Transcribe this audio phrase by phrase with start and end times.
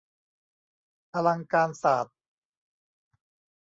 [1.13, 2.17] อลังการศาสตร์